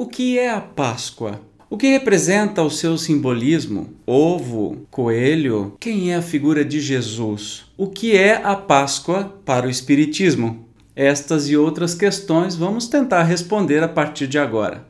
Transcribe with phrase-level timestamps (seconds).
[0.00, 1.40] O que é a Páscoa?
[1.68, 3.94] O que representa o seu simbolismo?
[4.06, 5.74] Ovo, coelho?
[5.80, 7.64] Quem é a figura de Jesus?
[7.76, 10.68] O que é a Páscoa para o Espiritismo?
[10.94, 14.86] Estas e outras questões vamos tentar responder a partir de agora.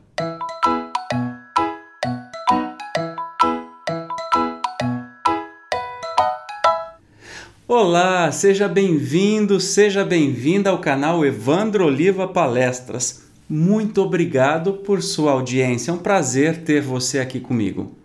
[7.67, 13.27] Olá, seja bem-vindo, seja bem-vinda ao canal Evandro Oliva Palestras.
[13.51, 15.89] Muito obrigado por sua audiência.
[15.89, 17.95] É um prazer ter você aqui comigo.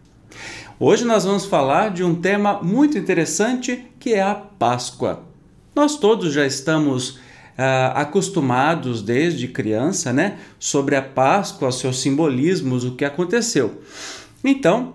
[0.81, 5.23] Hoje nós vamos falar de um tema muito interessante que é a Páscoa.
[5.77, 7.19] Nós todos já estamos
[7.59, 13.83] ah, acostumados desde criança, né, sobre a Páscoa, seus simbolismos, o que aconteceu.
[14.43, 14.95] Então,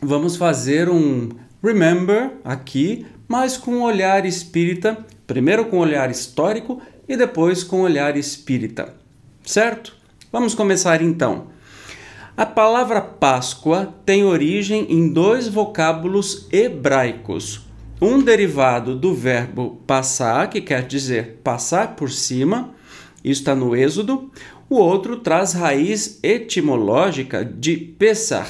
[0.00, 1.28] vamos fazer um
[1.62, 7.80] remember aqui, mas com um olhar espírita, primeiro com um olhar histórico e depois com
[7.80, 9.03] um olhar espírita
[9.44, 9.94] certo?
[10.32, 11.48] Vamos começar então.
[12.36, 17.60] A palavra Páscoa tem origem em dois vocábulos hebraicos.
[18.02, 22.74] Um derivado do verbo passar, que quer dizer passar por cima,
[23.22, 24.32] isso está no Êxodo.
[24.68, 28.48] O outro traz raiz etimológica de pesar,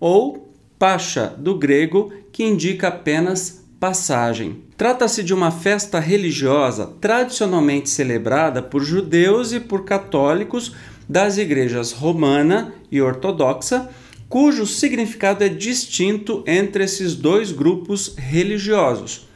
[0.00, 4.62] ou pacha, do grego, que indica apenas passagem.
[4.76, 10.74] Trata-se de uma festa religiosa tradicionalmente celebrada por judeus e por católicos
[11.08, 13.88] das igrejas romana e ortodoxa,
[14.28, 19.28] cujo significado é distinto entre esses dois grupos religiosos.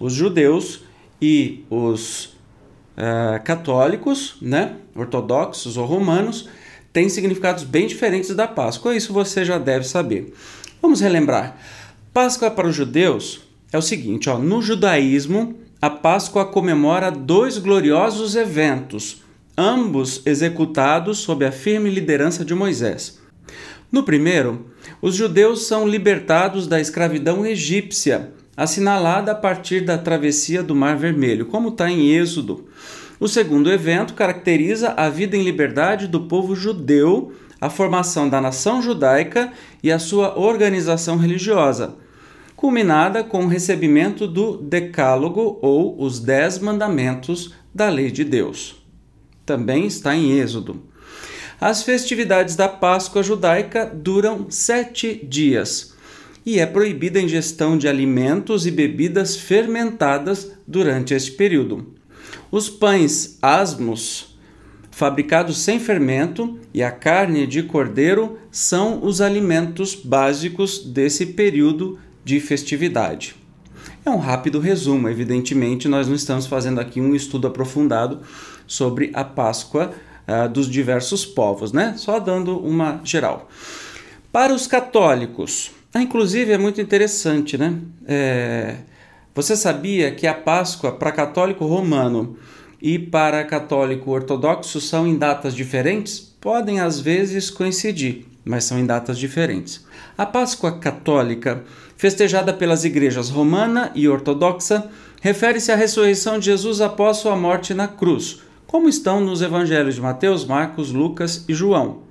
[0.00, 0.82] Os judeus
[1.20, 2.24] e os
[2.96, 6.48] uh, católicos, né, ortodoxos ou romanos,
[6.92, 10.34] têm significados bem diferentes da Páscoa, isso você já deve saber.
[10.80, 11.56] Vamos relembrar.
[12.12, 18.36] Páscoa para os judeus é o seguinte: ó, no judaísmo, a Páscoa comemora dois gloriosos
[18.36, 19.22] eventos,
[19.56, 23.20] ambos executados sob a firme liderança de Moisés.
[23.90, 24.66] No primeiro,
[25.00, 31.46] os judeus são libertados da escravidão egípcia, assinalada a partir da travessia do Mar Vermelho,
[31.46, 32.68] como está em Êxodo.
[33.18, 38.82] O segundo evento caracteriza a vida em liberdade do povo judeu, a formação da nação
[38.82, 39.52] judaica
[39.82, 42.01] e a sua organização religiosa
[42.62, 48.80] culminada com o recebimento do Decálogo ou os Dez Mandamentos da Lei de Deus.
[49.44, 50.80] Também está em Êxodo.
[51.60, 55.96] As festividades da Páscoa judaica duram sete dias
[56.46, 61.92] e é proibida a ingestão de alimentos e bebidas fermentadas durante este período.
[62.48, 64.38] Os pães asmos,
[64.88, 72.40] fabricados sem fermento, e a carne de cordeiro são os alimentos básicos desse período de
[72.40, 73.34] festividade.
[74.04, 78.20] É um rápido resumo, evidentemente, nós não estamos fazendo aqui um estudo aprofundado
[78.66, 79.92] sobre a Páscoa
[80.26, 81.94] uh, dos diversos povos, né?
[81.96, 83.48] Só dando uma geral.
[84.32, 87.78] Para os católicos, ah, inclusive é muito interessante, né?
[88.06, 88.76] É,
[89.34, 92.36] você sabia que a Páscoa para católico romano
[92.80, 96.18] e para católico ortodoxo são em datas diferentes?
[96.40, 99.84] Podem às vezes coincidir, mas são em datas diferentes.
[100.16, 101.62] A Páscoa católica
[102.02, 104.90] festejada pelas igrejas romana e ortodoxa,
[105.20, 110.00] refere-se à ressurreição de Jesus após sua morte na cruz, como estão nos evangelhos de
[110.00, 112.02] Mateus, Marcos, Lucas e João.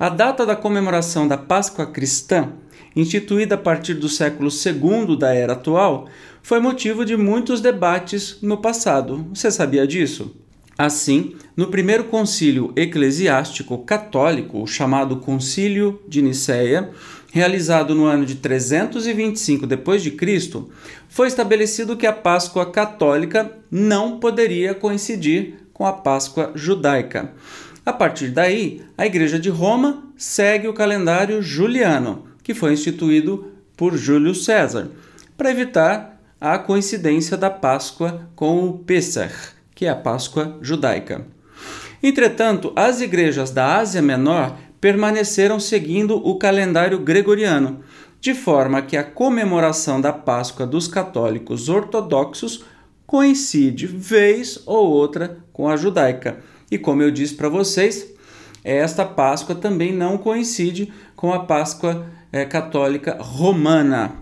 [0.00, 2.54] A data da comemoração da Páscoa cristã,
[2.96, 6.08] instituída a partir do século II da era atual,
[6.42, 9.28] foi motivo de muitos debates no passado.
[9.32, 10.34] Você sabia disso?
[10.76, 16.90] Assim, no primeiro concílio eclesiástico católico, chamado Concílio de Nicéia,
[17.34, 20.62] realizado no ano de 325 d.C.,
[21.08, 27.32] foi estabelecido que a Páscoa católica não poderia coincidir com a Páscoa judaica.
[27.84, 33.96] A partir daí, a Igreja de Roma segue o calendário juliano, que foi instituído por
[33.96, 34.92] Júlio César,
[35.36, 39.34] para evitar a coincidência da Páscoa com o Pesach,
[39.74, 41.26] que é a Páscoa judaica.
[42.00, 47.80] Entretanto, as igrejas da Ásia Menor permaneceram seguindo o calendário gregoriano,
[48.20, 52.66] de forma que a comemoração da Páscoa dos católicos ortodoxos
[53.06, 56.40] coincide vez ou outra com a judaica.
[56.70, 58.12] E como eu disse para vocês,
[58.62, 64.12] esta Páscoa também não coincide com a Páscoa é, católica romana.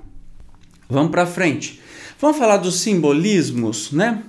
[0.88, 1.80] Vamos para frente.
[2.20, 4.22] Vamos falar dos simbolismos, né?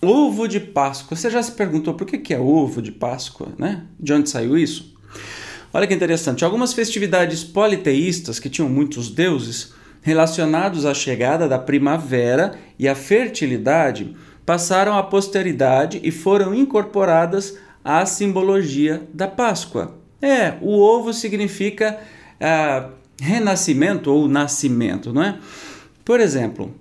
[0.00, 1.16] Ovo de Páscoa.
[1.16, 3.82] Você já se perguntou por que, que é ovo de Páscoa, né?
[3.98, 4.94] De onde saiu isso?
[5.72, 12.58] Olha que interessante, algumas festividades politeístas que tinham muitos deuses relacionados à chegada da primavera
[12.78, 14.16] e à fertilidade
[14.46, 19.96] passaram à posteridade e foram incorporadas à simbologia da Páscoa.
[20.22, 21.98] É, o ovo significa
[22.40, 22.90] ah,
[23.20, 25.38] renascimento ou nascimento, não é?
[26.04, 26.72] Por exemplo,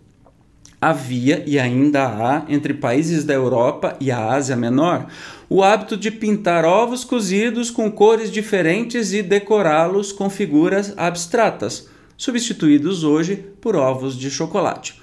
[0.80, 5.08] havia e ainda há entre países da Europa e a Ásia Menor
[5.50, 11.88] o hábito de pintar ovos cozidos com cores diferentes e decorá-los com figuras abstratas,
[12.18, 15.00] substituídos hoje por ovos de chocolate.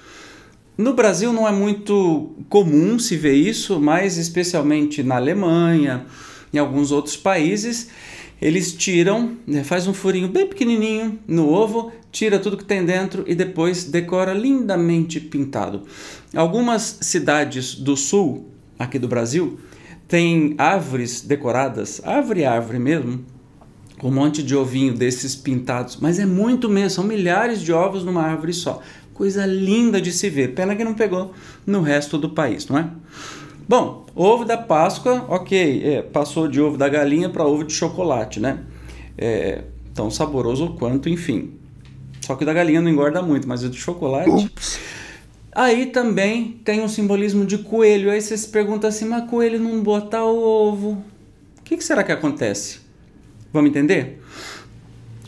[0.77, 6.07] No Brasil não é muito comum se ver isso, mas especialmente na Alemanha,
[6.53, 7.89] em alguns outros países,
[8.41, 13.23] eles tiram, né, faz um furinho bem pequenininho no ovo, tira tudo que tem dentro
[13.27, 15.83] e depois decora lindamente pintado.
[16.35, 18.49] Algumas cidades do sul,
[18.79, 19.61] aqui do Brasil,
[20.13, 23.25] têm árvores decoradas, árvore árvore mesmo,
[23.99, 28.05] com um monte de ovinho desses pintados, mas é muito mesmo, são milhares de ovos
[28.05, 28.83] numa árvore só.
[29.15, 30.49] Coisa linda de se ver.
[30.49, 31.33] Pena que não pegou
[31.67, 32.91] no resto do país, não é?
[33.67, 38.39] Bom, ovo da Páscoa, ok, é, passou de ovo da galinha para ovo de chocolate,
[38.39, 38.59] né?
[39.17, 39.63] É,
[39.95, 41.55] tão saboroso quanto, enfim.
[42.21, 44.29] Só que o da galinha não engorda muito, mas o de chocolate.
[44.29, 44.79] Ups.
[45.55, 48.11] Aí também tem um simbolismo de coelho.
[48.11, 51.05] Aí você se pergunta assim, mas coelho não bota ovo.
[51.59, 52.81] O que, que será que acontece?
[53.53, 54.23] Vamos entender?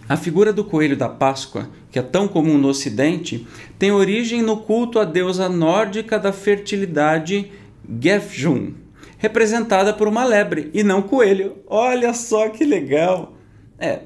[0.09, 3.47] A figura do coelho da Páscoa, que é tão comum no Ocidente,
[3.79, 7.53] tem origem no culto à deusa nórdica da fertilidade
[8.01, 8.73] Gefjun,
[9.19, 11.57] representada por uma lebre e não coelho.
[11.67, 13.35] Olha só que legal!
[13.79, 14.01] É.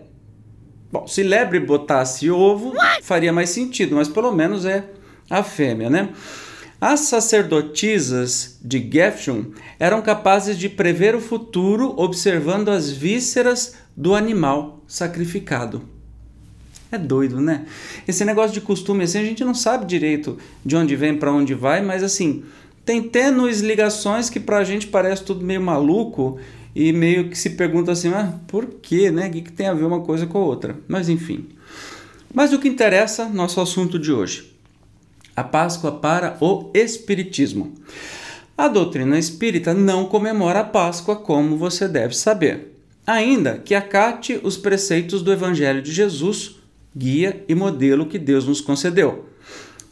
[0.91, 2.73] Bom, se lebre botasse ovo,
[3.03, 4.85] faria mais sentido, mas pelo menos é
[5.29, 6.11] a fêmea, né?
[6.81, 9.47] As sacerdotisas de Gefjun
[9.81, 15.83] eram capazes de prever o futuro observando as vísceras do animal sacrificado.
[16.91, 17.67] É doido, né?
[18.07, 21.53] Esse negócio de costume assim, a gente não sabe direito de onde vem para onde
[21.53, 22.45] vai, mas assim,
[22.85, 26.39] tem tênues ligações que para a gente parece tudo meio maluco
[26.75, 29.27] e meio que se pergunta assim, ah, por quê, né?
[29.29, 30.79] O que, que tem a ver uma coisa com a outra?
[30.87, 31.49] Mas enfim.
[32.33, 34.48] Mas o que interessa, nosso assunto de hoje.
[35.38, 37.75] A Páscoa para o Espiritismo.
[38.56, 44.58] A doutrina espírita não comemora a Páscoa como você deve saber ainda que acate os
[44.58, 46.56] preceitos do Evangelho de Jesus,
[46.94, 49.31] guia e modelo que Deus nos concedeu.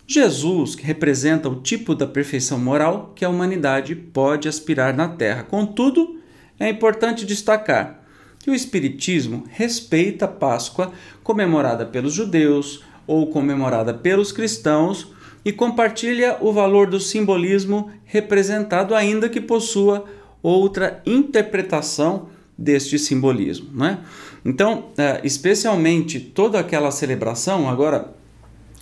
[0.06, 5.44] Jesus que representa o tipo da perfeição moral que a humanidade pode aspirar na Terra.
[5.44, 6.20] Contudo,
[6.60, 8.02] é importante destacar
[8.38, 10.92] que o Espiritismo respeita a Páscoa
[11.24, 15.10] comemorada pelos judeus ou comemorada pelos cristãos
[15.46, 20.04] e compartilha o valor do simbolismo representado, ainda que possua
[20.42, 22.26] outra interpretação
[22.58, 23.70] deste simbolismo.
[23.72, 24.00] Né?
[24.44, 28.12] Então, é, especialmente toda aquela celebração, agora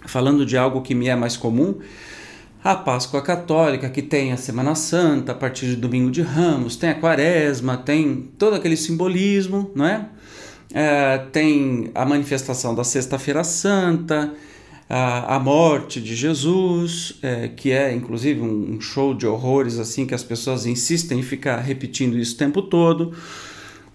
[0.07, 1.81] falando de algo que me é mais comum,
[2.63, 6.89] a Páscoa Católica, que tem a Semana Santa, a partir de Domingo de Ramos, tem
[6.89, 10.09] a Quaresma, tem todo aquele simbolismo, não é?
[10.73, 14.33] é tem a manifestação da Sexta-feira Santa,
[14.89, 20.07] a, a, morte de Jesus, é, que é inclusive um, um show de horrores assim
[20.07, 23.13] que as pessoas insistem em ficar repetindo isso o tempo todo.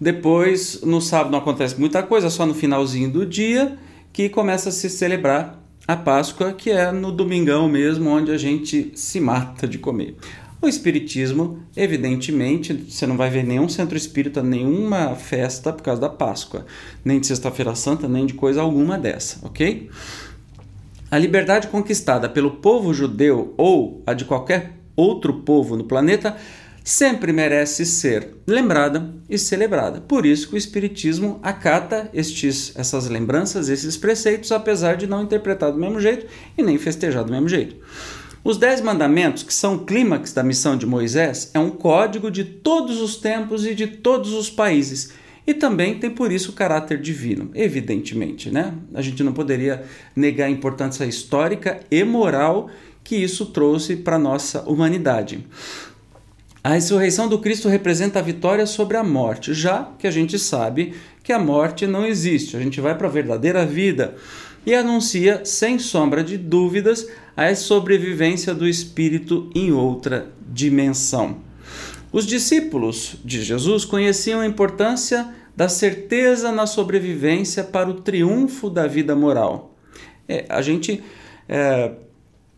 [0.02, 3.78] Depois, no sábado não acontece muita coisa, só no finalzinho do dia
[4.14, 8.92] que começa a se celebrar a Páscoa, que é no domingão mesmo, onde a gente
[8.96, 10.16] se mata de comer.
[10.62, 16.10] O Espiritismo, evidentemente, você não vai ver nenhum centro espírita, nenhuma festa por causa da
[16.10, 16.66] Páscoa,
[17.04, 19.90] nem de Sexta-feira Santa, nem de coisa alguma dessa, ok?
[21.12, 26.38] A liberdade conquistada pelo povo judeu ou a de qualquer outro povo no planeta
[26.84, 30.02] sempre merece ser lembrada e celebrada.
[30.02, 35.72] Por isso que o Espiritismo acata estes, essas lembranças, esses preceitos, apesar de não interpretar
[35.72, 37.76] do mesmo jeito e nem festejar do mesmo jeito.
[38.44, 42.44] Os Dez Mandamentos, que são o clímax da missão de Moisés, é um código de
[42.44, 45.12] todos os tempos e de todos os países.
[45.46, 48.74] E também tem por isso o caráter divino, evidentemente, né?
[48.94, 49.84] A gente não poderia
[50.16, 52.70] negar a importância histórica e moral
[53.04, 55.46] que isso trouxe para a nossa humanidade.
[56.64, 60.94] A ressurreição do Cristo representa a vitória sobre a morte, já que a gente sabe
[61.24, 62.58] que a morte não existe.
[62.58, 64.16] A gente vai para a verdadeira vida
[64.66, 71.49] e anuncia, sem sombra de dúvidas, a sobrevivência do espírito em outra dimensão.
[72.12, 78.88] Os discípulos de Jesus conheciam a importância da certeza na sobrevivência para o triunfo da
[78.88, 79.76] vida moral.
[80.28, 81.04] É, a gente
[81.48, 81.92] é,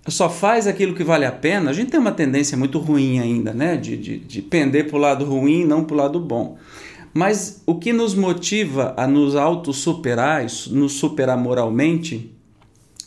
[0.08, 3.54] só faz aquilo que vale a pena, a gente tem uma tendência muito ruim ainda,
[3.54, 3.76] né?
[3.76, 6.58] De, de, de pender para o lado ruim, não para o lado bom.
[7.14, 12.34] Mas o que nos motiva a nos auto-superar, nos superar moralmente,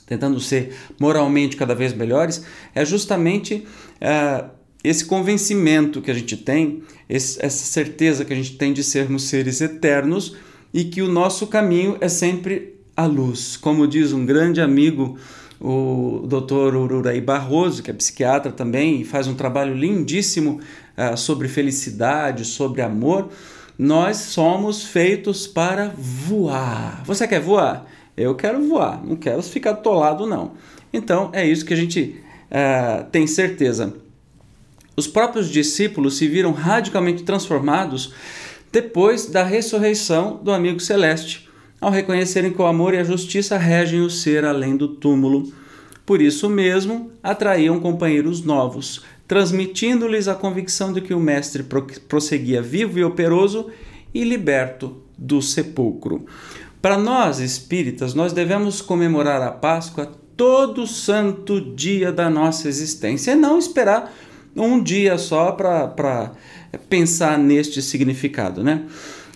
[0.06, 3.66] tentando ser moralmente cada vez melhores, é justamente
[4.02, 4.50] uh,
[4.84, 9.24] esse convencimento que a gente tem, esse, essa certeza que a gente tem de sermos
[9.24, 10.36] seres eternos
[10.74, 13.56] e que o nosso caminho é sempre a luz.
[13.56, 15.16] Como diz um grande amigo,
[15.58, 16.76] o Dr.
[16.76, 20.60] Ururaí Barroso, que é psiquiatra também e faz um trabalho lindíssimo
[20.98, 23.30] uh, sobre felicidade, sobre amor.
[23.78, 27.02] Nós somos feitos para voar.
[27.06, 27.86] Você quer voar?
[28.16, 30.52] Eu quero voar, não quero ficar atolado, não.
[30.92, 34.03] Então é isso que a gente uh, tem certeza.
[34.96, 38.12] Os próprios discípulos se viram radicalmente transformados
[38.70, 41.48] depois da ressurreição do amigo celeste,
[41.80, 45.52] ao reconhecerem que o amor e a justiça regem o ser além do túmulo.
[46.04, 51.64] Por isso mesmo, atraíam companheiros novos, transmitindo-lhes a convicção de que o Mestre
[52.08, 53.70] prosseguia vivo e operoso
[54.12, 56.26] e liberto do sepulcro.
[56.80, 63.36] Para nós espíritas, nós devemos comemorar a Páscoa todo santo dia da nossa existência e
[63.36, 64.12] não esperar
[64.56, 66.32] um dia só para
[66.88, 68.84] pensar neste significado, né?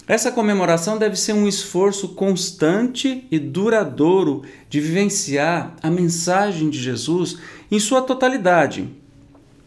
[0.06, 7.36] Essa comemoração deve ser um esforço constante e duradouro de vivenciar a mensagem de Jesus
[7.70, 8.88] em sua totalidade.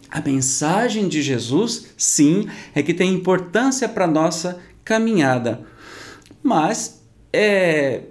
[0.10, 5.62] A mensagem de Jesus, sim, é que tem importância para a nossa caminhada,
[6.42, 8.02] mas é,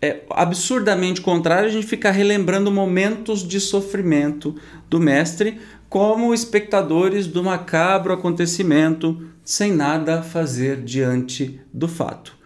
[0.00, 4.56] é absurdamente contrário a gente ficar relembrando momentos de sofrimento
[4.88, 12.36] do Mestre como espectadores do macabro acontecimento sem nada fazer diante do fato.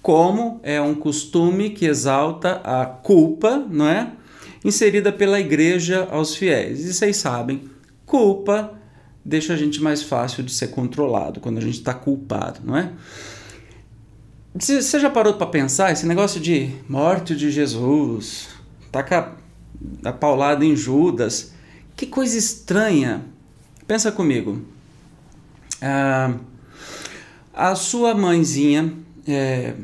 [0.00, 4.12] Como é um costume que exalta a culpa, não é?
[4.64, 6.80] Inserida pela igreja aos fiéis.
[6.80, 7.62] E vocês sabem,
[8.04, 8.74] culpa
[9.24, 12.90] deixa a gente mais fácil de ser controlado quando a gente está culpado, não é?
[14.54, 18.48] Você já parou para pensar esse negócio de morte de Jesus,
[18.90, 19.32] taca
[20.04, 21.51] a paulada em Judas?
[21.96, 23.24] Que coisa estranha.
[23.86, 24.62] Pensa comigo.
[25.80, 26.34] Ah,
[27.52, 28.92] a sua mãezinha
[29.26, 29.74] é,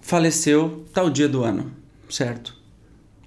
[0.00, 1.72] faleceu tal dia do ano,
[2.10, 2.54] certo?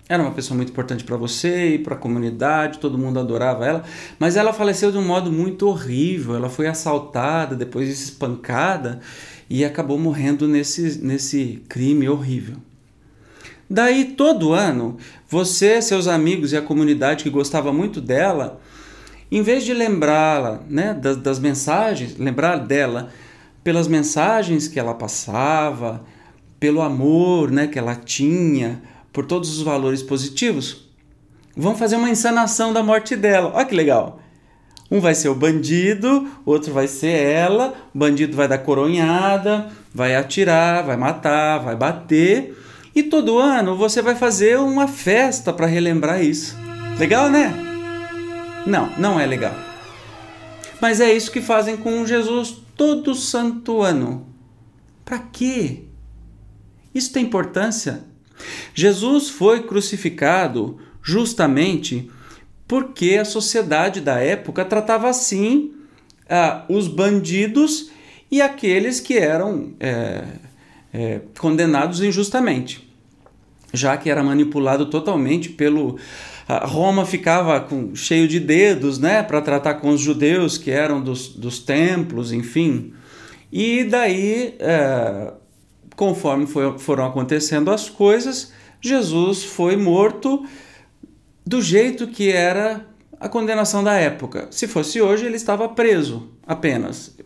[0.10, 3.84] Era uma pessoa muito importante para você e para a comunidade, todo mundo adorava ela,
[4.18, 6.36] mas ela faleceu de um modo muito horrível.
[6.36, 9.02] Ela foi assaltada, depois espancada
[9.50, 12.56] e acabou morrendo nesse, nesse crime horrível.
[13.70, 14.98] Daí, todo ano,
[15.28, 18.62] você, seus amigos e a comunidade que gostava muito dela,
[19.30, 23.10] em vez de lembrá-la né, das, das mensagens, lembrar dela
[23.64, 26.06] pelas mensagens que ela passava,
[26.60, 28.82] pelo amor né, que ela tinha,
[29.12, 30.88] por todos os valores positivos,
[31.56, 33.52] vão fazer uma encenação da morte dela.
[33.54, 34.22] Olha que legal!
[34.90, 37.74] Um vai ser o bandido, outro vai ser ela.
[37.94, 42.56] O bandido vai dar coronhada, vai atirar, vai matar, vai bater.
[42.98, 46.58] E todo ano você vai fazer uma festa para relembrar isso.
[46.98, 47.54] Legal, né?
[48.66, 49.54] Não, não é legal.
[50.82, 54.26] Mas é isso que fazem com Jesus todo santo ano.
[55.06, 55.84] Para quê?
[56.92, 58.04] Isso tem importância?
[58.74, 62.10] Jesus foi crucificado justamente
[62.68, 65.72] porque a sociedade da época tratava assim
[66.28, 67.92] ah, os bandidos
[68.32, 70.24] e aqueles que eram é,
[70.92, 72.87] é, condenados injustamente
[73.74, 75.98] já que era manipulado totalmente pelo
[76.64, 81.28] Roma ficava com, cheio de dedos, né, para tratar com os judeus que eram dos,
[81.28, 82.94] dos templos, enfim.
[83.52, 85.34] E daí, é,
[85.96, 90.46] conforme foi, foram acontecendo as coisas, Jesus foi morto
[91.46, 92.86] do jeito que era
[93.20, 94.48] a condenação da época.
[94.52, 97.18] Se fosse hoje, ele estava preso apenas.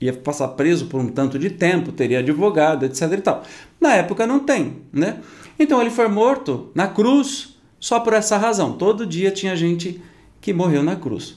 [0.00, 3.12] Ia passar preso por um tanto de tempo, teria advogado, etc.
[3.12, 3.42] E tal.
[3.80, 5.20] Na época não tem, né?
[5.58, 8.72] Então ele foi morto na cruz só por essa razão.
[8.72, 10.00] Todo dia tinha gente
[10.40, 11.36] que morreu na cruz.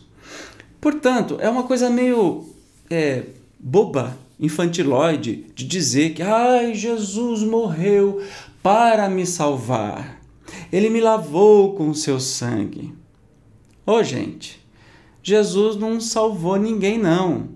[0.80, 2.46] Portanto, é uma coisa meio
[2.90, 3.24] é,
[3.60, 8.22] boba, infantiloide, de dizer que ai, Jesus morreu
[8.64, 10.22] para me salvar.
[10.72, 12.94] Ele me lavou com o seu sangue.
[13.86, 14.60] Ô oh, gente,
[15.22, 17.50] Jesus não salvou ninguém, não.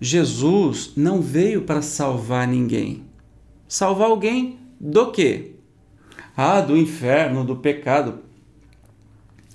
[0.00, 3.04] Jesus não veio para salvar ninguém.
[3.66, 5.57] Salvar alguém do quê?
[6.40, 8.20] Ah, do inferno, do pecado.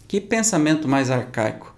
[0.06, 1.74] Que pensamento mais arcaico.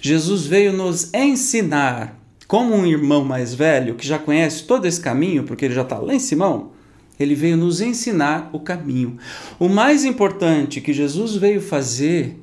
[0.00, 2.18] Jesus veio nos ensinar,
[2.48, 5.98] como um irmão mais velho que já conhece todo esse caminho, porque ele já está
[5.98, 6.70] lá em Simão,
[7.18, 9.18] ele veio nos ensinar o caminho.
[9.58, 12.42] O mais importante que Jesus veio fazer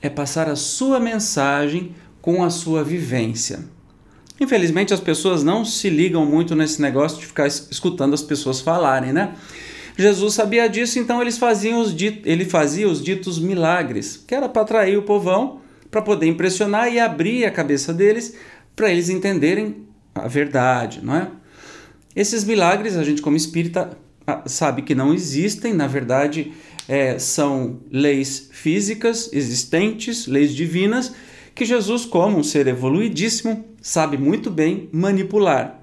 [0.00, 3.64] é passar a sua mensagem com a sua vivência.
[4.40, 9.12] Infelizmente, as pessoas não se ligam muito nesse negócio de ficar escutando as pessoas falarem,
[9.12, 9.34] né?
[9.98, 14.48] Jesus sabia disso, então eles faziam os dit ele fazia os ditos milagres, que era
[14.48, 18.36] para atrair o povão, para poder impressionar e abrir a cabeça deles,
[18.76, 21.28] para eles entenderem a verdade, não é?
[22.14, 26.52] Esses milagres, a gente como espírita ah, sabe que não existem, na verdade,
[26.86, 31.12] é, são leis físicas existentes, leis divinas,
[31.56, 35.77] que Jesus, como um ser evoluidíssimo, sabe muito bem manipular.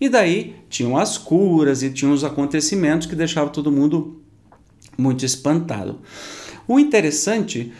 [0.00, 4.22] E daí tinham as curas e tinham os acontecimentos que deixavam todo mundo
[4.96, 6.00] muito espantado.
[6.66, 7.72] O interessante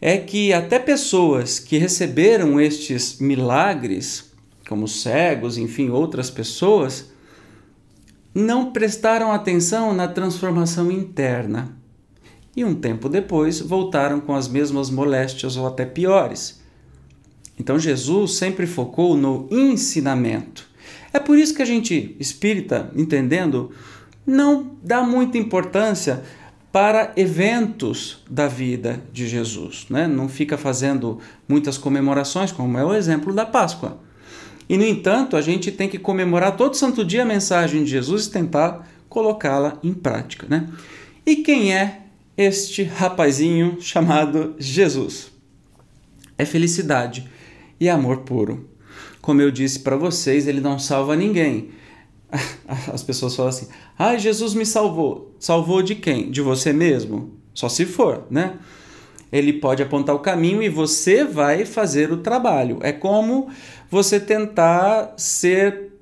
[0.00, 4.32] é que até pessoas que receberam estes milagres,
[4.68, 7.10] como cegos, enfim, outras pessoas,
[8.34, 11.76] não prestaram atenção na transformação interna
[12.56, 16.60] e um tempo depois voltaram com as mesmas moléstias ou até piores.
[17.58, 20.69] Então Jesus sempre focou no ensinamento.
[21.12, 23.70] É por isso que a gente espírita, entendendo,
[24.26, 26.22] não dá muita importância
[26.72, 30.06] para eventos da vida de Jesus, né?
[30.06, 33.98] Não fica fazendo muitas comemorações, como é o exemplo da Páscoa.
[34.68, 38.26] E no entanto, a gente tem que comemorar todo santo dia a mensagem de Jesus
[38.26, 40.68] e tentar colocá-la em prática, né?
[41.26, 42.02] E quem é
[42.36, 45.32] este rapazinho chamado Jesus.
[46.38, 47.28] É felicidade
[47.80, 48.69] e amor puro.
[49.30, 51.70] Como eu disse para vocês, ele não salva ninguém.
[52.92, 55.36] As pessoas falam assim: "Ah, Jesus me salvou".
[55.38, 56.32] Salvou de quem?
[56.32, 57.38] De você mesmo?
[57.54, 58.58] Só se for, né?
[59.30, 62.80] Ele pode apontar o caminho e você vai fazer o trabalho.
[62.82, 63.50] É como
[63.88, 65.92] você tentar ser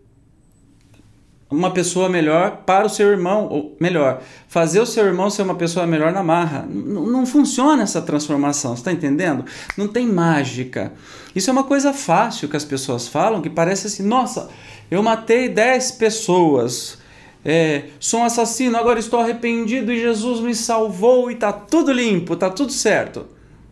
[1.50, 5.54] uma pessoa melhor para o seu irmão, ou melhor, fazer o seu irmão ser uma
[5.54, 6.68] pessoa melhor na marra.
[6.68, 9.44] N não funciona essa transformação, você está entendendo?
[9.76, 10.92] Não tem mágica.
[11.34, 14.50] Isso é uma coisa fácil que as pessoas falam, que parece assim: nossa,
[14.90, 16.98] eu matei 10 pessoas,
[17.42, 22.34] é, sou um assassino, agora estou arrependido e Jesus me salvou e está tudo limpo,
[22.34, 23.26] está tudo certo.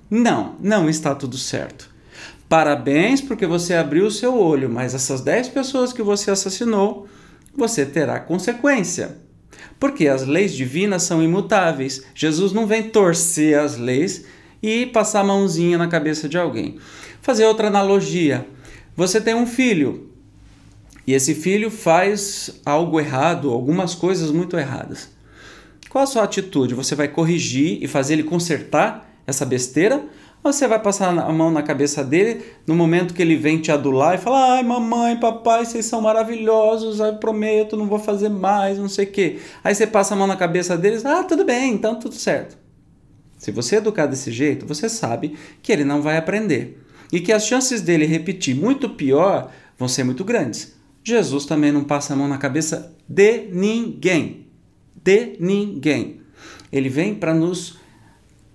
[0.08, 1.90] Não, não está tudo certo.
[2.48, 7.08] Parabéns porque você abriu o seu olho, mas essas 10 pessoas que você assassinou
[7.56, 9.16] você terá consequência.
[9.78, 12.04] Porque as leis divinas são imutáveis.
[12.14, 14.24] Jesus não vem torcer as leis
[14.62, 16.78] e passar a mãozinha na cabeça de alguém.
[17.20, 18.46] Fazer outra analogia.
[18.96, 20.10] Você tem um filho
[21.06, 25.08] e esse filho faz algo errado, algumas coisas muito erradas.
[25.88, 26.74] Qual a sua atitude?
[26.74, 30.04] Você vai corrigir e fazer ele consertar essa besteira?
[30.52, 34.14] Você vai passar a mão na cabeça dele no momento que ele vem te adular
[34.14, 38.88] e falar: ai, mamãe, papai, vocês são maravilhosos, eu prometo, não vou fazer mais, não
[38.88, 39.38] sei o quê.
[39.62, 42.56] Aí você passa a mão na cabeça deles: ah, tudo bem, então tudo certo.
[43.36, 46.82] Se você educar desse jeito, você sabe que ele não vai aprender
[47.12, 50.74] e que as chances dele repetir muito pior vão ser muito grandes.
[51.04, 54.46] Jesus também não passa a mão na cabeça de ninguém.
[55.04, 56.20] De ninguém.
[56.72, 57.78] Ele vem para nos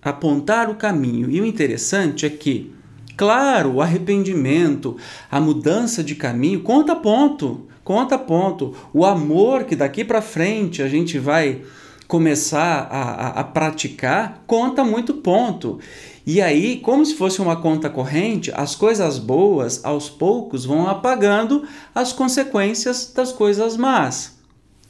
[0.02, 1.30] apontar o caminho.
[1.30, 2.74] E o interessante é que,
[3.16, 4.98] claro, o arrependimento,
[5.30, 8.74] a mudança de caminho, conta ponto, conta ponto.
[8.94, 11.62] O amor que daqui para frente a gente vai
[12.08, 15.80] começar a, a, a, praticar, conta muito ponto.
[16.28, 21.66] E aí, como se fosse uma conta corrente, as coisas boas aos poucos vão apagando
[21.96, 24.38] as consequências das coisas más.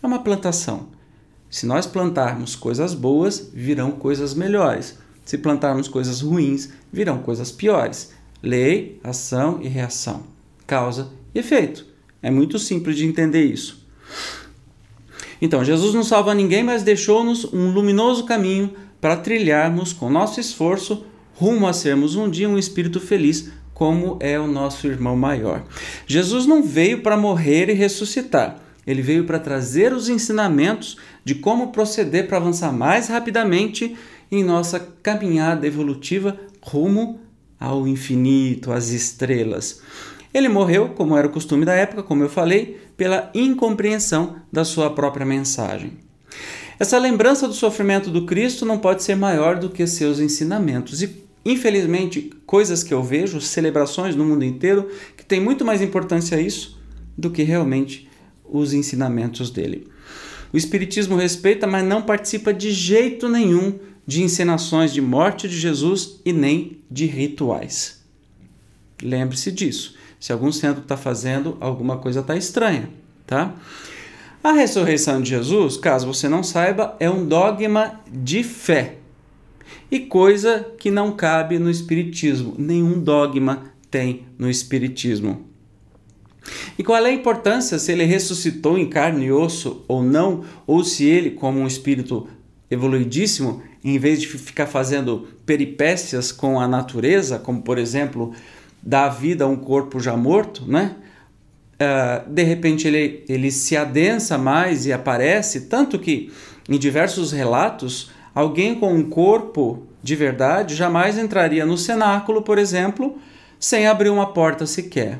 [0.02, 0.88] É uma plantação.
[1.52, 4.98] Se nós plantarmos coisas boas, virão coisas melhores.
[5.26, 8.14] Se plantarmos coisas ruins, virão coisas piores.
[8.42, 10.24] Lei, ação e reação.
[10.66, 11.86] Causa e efeito.
[12.24, 13.86] É muito simples de entender isso.
[15.42, 21.06] Então, Jesus não salva ninguém, mas deixou-nos um luminoso caminho para trilharmos com nosso esforço
[21.36, 25.64] rumo a sermos um dia um espírito feliz, como é o nosso irmão maior.
[26.06, 28.60] Jesus não veio para morrer e ressuscitar.
[28.91, 33.95] Ele veio para trazer os ensinamentos de como proceder para avançar mais rapidamente
[34.32, 37.19] em nossa caminhada evolutiva rumo
[37.60, 39.82] ao infinito, às estrelas.
[40.34, 44.89] Ele morreu, como era o costume da época, como eu falei, pela incompreensão da sua
[44.89, 45.93] própria mensagem.
[46.80, 51.01] Essa lembrança do sofrimento do Cristo não pode ser maior do que seus ensinamentos.
[51.01, 56.38] E, infelizmente, coisas que eu vejo, celebrações no mundo inteiro, que tem muito mais importância
[56.38, 56.82] a isso
[57.17, 58.10] do que realmente
[58.52, 59.88] os ensinamentos dele.
[60.54, 66.20] O Espiritismo respeita, mas não participa de jeito nenhum de encenações de morte de Jesus
[66.26, 68.02] e nem de rituais.
[69.02, 69.96] Lembre-se disso.
[70.20, 72.90] Se algum centro está fazendo, alguma coisa está estranha,
[73.26, 73.56] tá?
[74.44, 78.98] A ressurreição de Jesus, caso você não saiba, é um dogma de fé
[79.90, 82.56] e coisa que não cabe no Espiritismo.
[82.58, 85.51] Nenhum dogma tem no Espiritismo.
[86.77, 90.84] E qual é a importância se ele ressuscitou em carne e osso ou não, ou
[90.84, 92.27] se ele, como um espírito
[92.69, 98.34] evoluidíssimo, em vez de ficar fazendo peripécias com a natureza, como por exemplo,
[98.82, 100.95] dar vida a um corpo já morto, né?
[101.82, 106.32] uh, de repente ele, ele se adensa mais e aparece, tanto que
[106.69, 113.17] em diversos relatos, alguém com um corpo de verdade jamais entraria no cenáculo, por exemplo,
[113.60, 115.19] sem abrir uma porta sequer.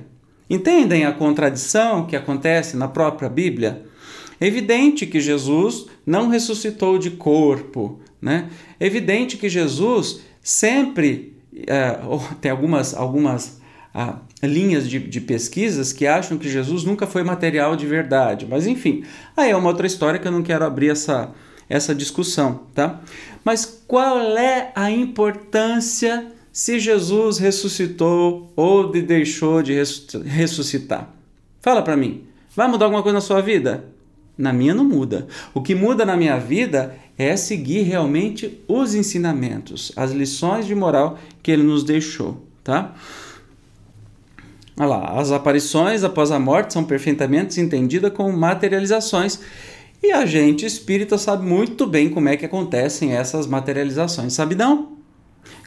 [0.52, 3.86] Entendem a contradição que acontece na própria Bíblia?
[4.38, 8.50] É evidente que Jesus não ressuscitou de corpo, né?
[8.78, 12.00] É evidente que Jesus sempre é,
[12.42, 13.62] tem algumas algumas
[13.94, 18.68] ah, linhas de, de, pesquisas que acham que Jesus nunca foi material de verdade, mas
[18.68, 19.06] enfim,
[19.38, 21.32] aí é uma outra história que eu não quero abrir essa
[21.70, 23.00] essa discussão, tá?
[23.46, 29.74] Mas qual é a importância se Jesus ressuscitou ou de deixou de
[30.26, 31.10] ressuscitar?
[31.62, 32.24] Fala para mim.
[32.56, 33.86] Vai mudar alguma coisa na sua vida?
[34.38, 35.28] Na minha não muda.
[35.54, 41.20] O que muda na minha vida é seguir realmente os ensinamentos, as lições de moral
[41.42, 42.96] que ele nos deixou, tá?
[44.78, 49.40] Olha lá, as aparições após a morte são perfeitamente entendidas como materializações
[50.02, 55.01] e a gente espírita sabe muito bem como é que acontecem essas materializações, sabe não?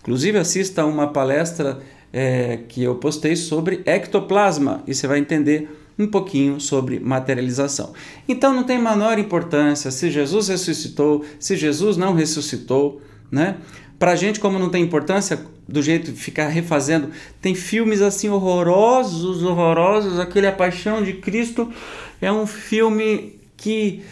[0.04, 1.80] Inclusive assista uma palestra
[2.12, 5.66] é, que eu postei sobre ectoplasma e você vai entender
[5.98, 7.94] um pouquinho sobre materialização.
[8.28, 13.56] Então não tem menor importância se Jesus ressuscitou, se Jesus não ressuscitou, né?
[13.98, 17.08] Para a gente, como não tem importância do jeito de ficar refazendo,
[17.40, 20.20] tem filmes assim horrorosos, horrorosos.
[20.20, 21.72] Aquele A Paixão de Cristo
[22.20, 24.02] é um filme que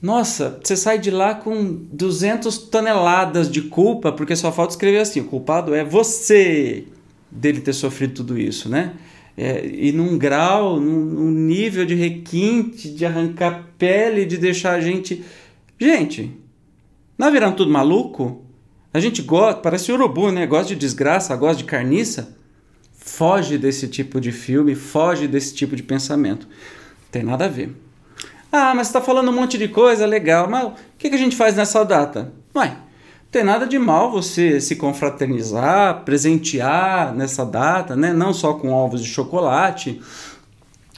[0.00, 5.20] nossa, você sai de lá com 200 toneladas de culpa, porque só falta escrever assim:
[5.20, 6.84] o culpado é você
[7.30, 8.94] dele ter sofrido tudo isso, né?
[9.36, 14.80] É, e num grau, num, num, nível de requinte, de arrancar pele, de deixar a
[14.80, 15.24] gente.
[15.78, 16.32] Gente,
[17.16, 18.44] não virando tudo maluco?
[18.92, 20.46] A gente gosta, parece urubu, né?
[20.46, 22.36] Gosta de desgraça, gosta de carniça.
[22.92, 26.46] Foge desse tipo de filme, foge desse tipo de pensamento.
[26.48, 27.74] Não tem nada a ver.
[28.50, 31.36] Ah, mas está falando um monte de coisa, legal, mas o que, que a gente
[31.36, 32.32] faz nessa data?
[32.56, 38.12] Ué, não tem nada de mal você se confraternizar, presentear nessa data, né?
[38.12, 40.00] não só com ovos de chocolate,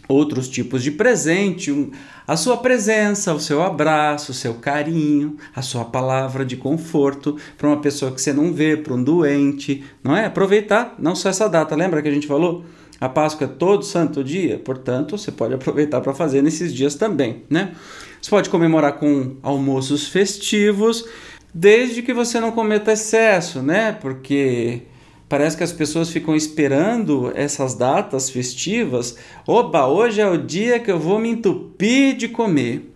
[0.07, 1.91] outros tipos de presente, um,
[2.27, 7.67] a sua presença, o seu abraço, o seu carinho, a sua palavra de conforto para
[7.67, 10.27] uma pessoa que você não vê, para um doente, não é?
[10.27, 12.65] Aproveitar não só essa data, lembra que a gente falou?
[13.01, 17.45] A Páscoa é todo santo dia, portanto, você pode aproveitar para fazer nesses dias também,
[17.49, 17.73] né?
[18.21, 21.07] Você pode comemorar com almoços festivos,
[21.55, 23.93] desde que você não cometa excesso, né?
[23.93, 24.83] Porque
[25.31, 29.17] parece que as pessoas ficam esperando essas datas festivas.
[29.47, 32.93] Oba, hoje é o dia que eu vou me entupir de comer.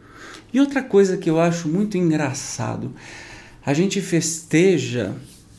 [0.53, 2.93] E outra coisa que eu acho muito engraçado,
[3.64, 5.14] a gente festeja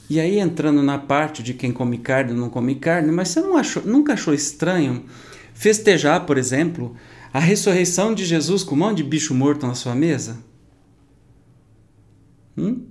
[0.10, 3.42] e aí entrando na parte de quem come carne ou não come carne, mas você
[3.42, 5.06] não achou, nunca achou estranho
[5.54, 6.96] festejar, por exemplo,
[7.34, 10.38] a ressurreição de Jesus com um monte de bicho morto na sua mesa?
[12.58, 12.86] Hum?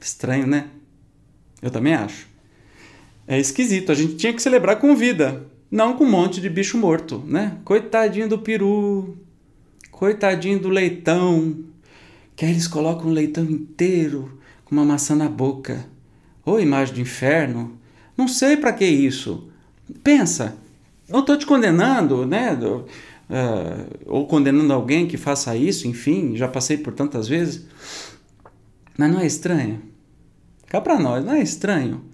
[0.00, 0.68] Estranho, né?
[1.62, 2.26] Eu também acho.
[3.26, 3.90] É esquisito.
[3.92, 7.58] A gente tinha que celebrar com vida, não com um monte de bicho morto, né?
[7.64, 9.16] Coitadinho do peru,
[9.90, 11.64] coitadinho do leitão,
[12.34, 15.86] que aí eles colocam o leitão inteiro com uma maçã na boca.
[16.44, 17.78] Ou imagem do inferno.
[18.16, 19.48] Não sei para que isso.
[20.04, 20.56] Pensa,
[21.08, 22.52] não estou te condenando, né?
[22.52, 22.86] Uh,
[24.06, 27.66] ou condenando alguém que faça isso, enfim, já passei por tantas vezes.
[28.98, 29.82] Mas não é estranho?
[30.66, 32.04] Cá para nós, não é estranho?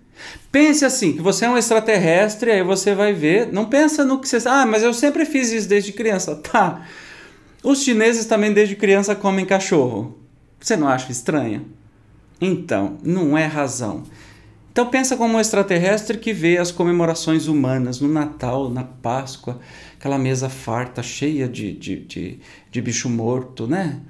[0.50, 3.52] Pense assim, que você é um extraterrestre, aí você vai ver.
[3.52, 4.36] Não pensa no que você.
[4.46, 6.36] Ah, mas eu sempre fiz isso desde criança.
[6.36, 6.86] Tá.
[7.62, 10.18] Os chineses também desde criança comem cachorro.
[10.60, 11.66] Você não acha estranho?
[12.44, 14.02] Então, não é razão.
[14.72, 19.60] Então pensa como um extraterrestre que vê as comemorações humanas no Natal, na Páscoa,
[19.96, 24.00] aquela mesa farta, cheia de, de, de, de bicho morto, né?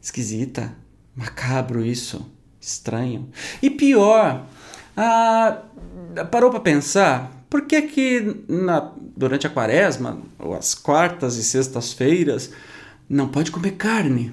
[0.00, 0.76] Esquisita,
[1.16, 3.30] macabro isso, estranho.
[3.60, 4.46] E pior,
[4.96, 5.62] ah,
[6.30, 12.52] parou para pensar, por que que na, durante a quaresma, ou as quartas e sextas-feiras,
[13.08, 14.32] não pode comer carne,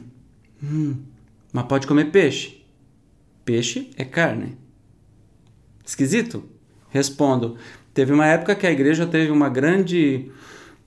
[0.62, 0.98] hum,
[1.52, 2.63] mas pode comer peixe?
[3.46, 4.58] Peixe é carne.
[5.86, 6.44] Esquisito?
[6.90, 7.58] Respondo.
[7.94, 10.32] Teve uma época que a igreja teve uma grande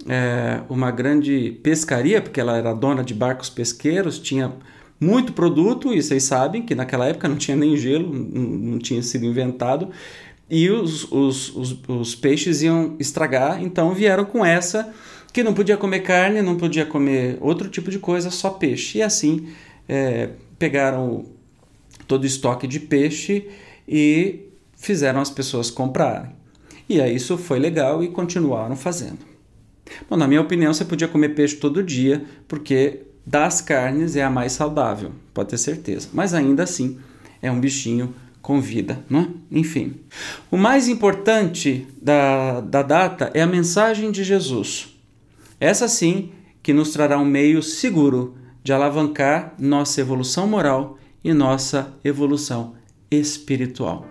[0.09, 4.53] é, uma grande pescaria, porque ela era dona de barcos pesqueiros, tinha
[5.01, 9.27] muito produto, e vocês sabem que naquela época não tinha nem gelo, não, tinha sido
[9.27, 9.91] inventado,
[10.49, 14.93] e os, os, os, os, peixes iam estragar, então vieram com essa
[15.33, 18.99] que não podia comer carne, não podia comer outro tipo de coisa, só peixe.
[18.99, 19.49] E assim
[19.89, 21.27] é, pegaram
[22.07, 23.49] todo o estoque de peixe
[23.89, 26.31] e fizeram as pessoas comprarem.
[26.89, 29.19] E aí isso foi legal e continuaram fazendo.
[30.09, 34.31] Bom, na minha opinião, você podia comer peixe todo dia, porque das carnes é a
[34.31, 36.09] mais saudável, pode ter certeza.
[36.13, 36.99] Mas ainda assim,
[37.43, 39.29] é um bichinho com vida, não é?
[39.51, 39.95] Enfim.
[40.51, 44.95] O mais importante da, da data é a mensagem de Jesus.
[45.59, 46.31] Essa sim
[46.63, 52.75] que nos trará um meio seguro de alavancar nossa evolução moral e nossa evolução
[53.11, 54.07] espiritual.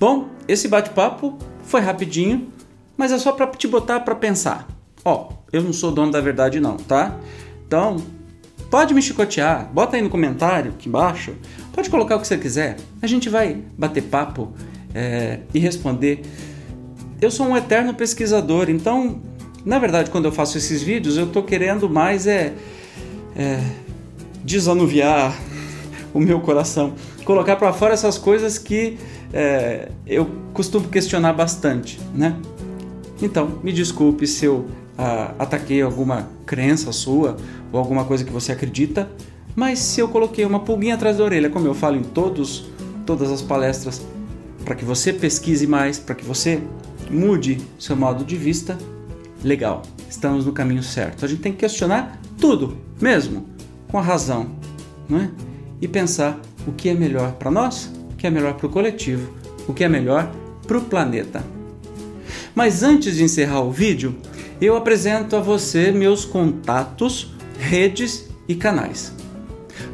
[0.00, 2.48] Bom, esse bate-papo foi rapidinho,
[2.96, 4.66] mas é só para te botar para pensar.
[5.04, 7.14] Ó, eu não sou dono da verdade não, tá?
[7.66, 8.02] Então,
[8.70, 11.34] pode me chicotear, bota aí no comentário aqui embaixo,
[11.74, 12.78] pode colocar o que você quiser.
[13.02, 14.50] A gente vai bater papo
[14.94, 16.22] é, e responder.
[17.20, 19.20] Eu sou um eterno pesquisador, então,
[19.62, 22.54] na verdade, quando eu faço esses vídeos, eu tô querendo mais é,
[23.36, 23.60] é
[24.42, 25.38] desanuviar
[26.14, 28.96] o meu coração, colocar para fora essas coisas que
[29.32, 32.36] é, eu costumo questionar bastante, né?
[33.20, 37.36] Então, me desculpe se eu ah, ataquei alguma crença sua
[37.72, 39.10] ou alguma coisa que você acredita,
[39.56, 42.66] mas se eu coloquei uma pulguinha atrás da orelha, como eu falo em todos,
[43.04, 44.02] todas as palestras,
[44.64, 46.62] para que você pesquise mais, para que você
[47.10, 48.78] mude seu modo de vista,
[49.42, 51.24] legal, estamos no caminho certo.
[51.24, 53.46] A gente tem que questionar tudo, mesmo,
[53.88, 54.50] com a razão,
[55.08, 55.30] não é?
[55.84, 59.34] E pensar o que é melhor para nós, o que é melhor para o coletivo,
[59.68, 60.32] o que é melhor
[60.66, 61.44] para o planeta.
[62.54, 64.16] Mas antes de encerrar o vídeo,
[64.62, 69.12] eu apresento a você meus contatos, redes e canais.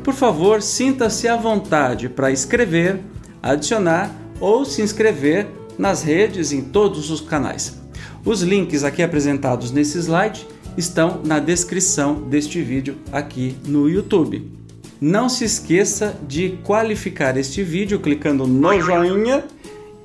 [0.04, 3.00] Por favor, sinta-se à vontade para escrever,
[3.42, 7.80] adicionar ou se inscrever nas redes em todos os canais.
[8.24, 14.59] Os links aqui apresentados nesse slide estão na descrição deste vídeo aqui no YouTube.
[15.00, 19.44] Não se esqueça de qualificar este vídeo clicando no joinha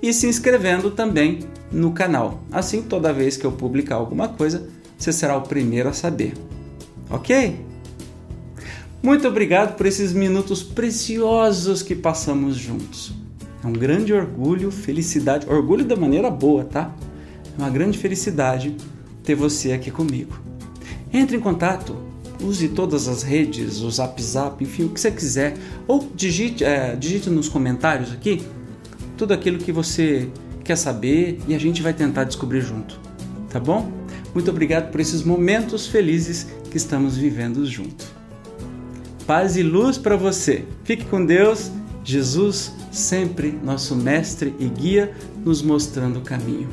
[0.02, 2.42] e se inscrevendo também no canal.
[2.50, 6.34] Assim, toda vez que eu publicar alguma coisa, você será o primeiro a saber.
[7.10, 7.60] Ok?
[9.04, 13.14] Muito obrigado por esses minutos preciosos que passamos juntos.
[13.62, 16.96] É um grande orgulho, felicidade, orgulho da maneira boa, tá?
[17.58, 18.78] É uma grande felicidade
[19.24, 20.40] ter você aqui comigo.
[21.12, 21.98] Entre em contato,
[22.42, 25.56] use todas as redes, o Zap Zap, enfim, o que você quiser,
[25.88, 28.42] ou digite, é, digite nos comentários aqui
[29.18, 30.30] tudo aquilo que você
[30.64, 33.00] quer saber e a gente vai tentar descobrir junto,
[33.50, 33.92] tá bom?
[34.34, 38.06] Muito obrigado por esses momentos felizes que estamos vivendo junto.
[39.26, 40.66] Paz e luz para você.
[40.84, 41.72] Fique com Deus.
[42.04, 45.12] Jesus, sempre nosso mestre e guia,
[45.44, 46.70] nos mostrando o caminho.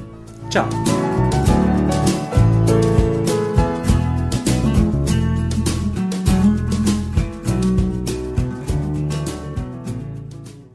[0.51, 0.69] Tchau.